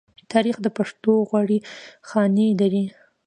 [0.31, 1.59] تاریخ د پښو غوړې
[2.07, 2.85] خاڼې لري.